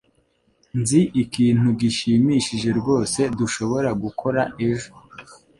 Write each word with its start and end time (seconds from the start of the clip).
Nzi 0.79 1.01
ikintu 1.23 1.67
gishimishije 1.79 2.69
rwose 2.79 3.19
dushobora 3.39 3.89
gukora 4.03 4.41
ejo. 4.69 4.89